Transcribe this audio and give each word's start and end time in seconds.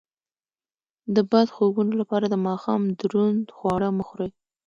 د 1.15 1.17
بد 1.31 1.47
خوبونو 1.55 1.93
لپاره 2.01 2.25
د 2.29 2.35
ماښام 2.47 2.81
دروند 3.01 3.43
خواړه 3.57 3.87
مه 3.97 4.03
خورئ 4.07 4.31